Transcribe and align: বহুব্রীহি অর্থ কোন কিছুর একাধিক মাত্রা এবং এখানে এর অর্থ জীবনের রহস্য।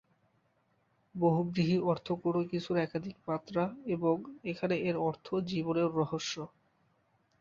বহুব্রীহি 1.15 1.77
অর্থ 1.83 2.07
কোন 2.23 2.35
কিছুর 2.51 2.75
একাধিক 2.77 3.15
মাত্রা 3.27 3.63
এবং 3.87 4.15
এখানে 4.43 4.75
এর 4.81 4.95
অর্থ 5.07 5.27
জীবনের 5.51 5.89
রহস্য। 5.95 6.35